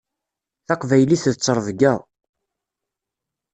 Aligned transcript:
Taqbaylit 0.67 1.29
d 1.33 1.35
ttrebga. 1.35 1.93